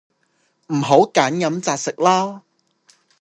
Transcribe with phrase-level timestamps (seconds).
[0.73, 2.41] 唔好㨂飲擇食啦